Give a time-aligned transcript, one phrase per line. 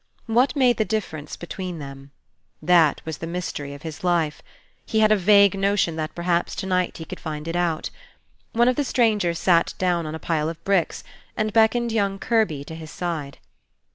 [0.25, 2.09] What made the difference between them?
[2.59, 4.41] That was the mystery of his life.
[4.83, 7.91] He had a vague notion that perhaps to night he could find it out.
[8.51, 11.03] One of the strangers sat down on a pile of bricks,
[11.37, 13.37] and beckoned young Kirby to his side.